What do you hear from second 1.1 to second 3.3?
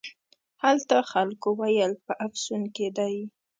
خلکو ویل په افسون کې دی.